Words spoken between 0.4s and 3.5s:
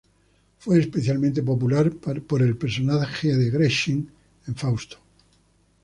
Fue especialmente popular por el personaje